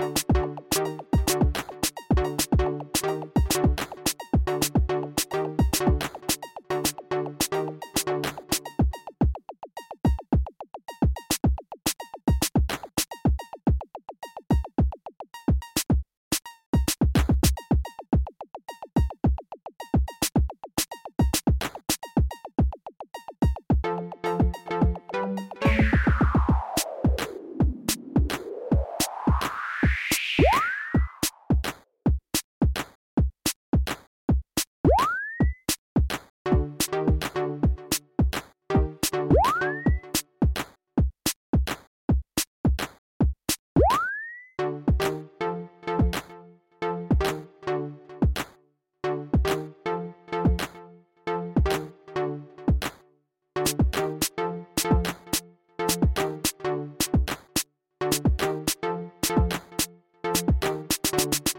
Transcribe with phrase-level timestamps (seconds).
[0.00, 0.29] you
[61.20, 61.49] you